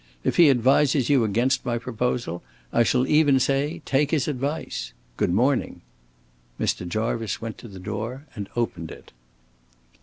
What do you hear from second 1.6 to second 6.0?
my proposal, I shall even say take his advice. Good morning."